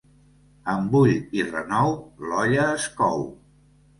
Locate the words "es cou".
2.79-3.23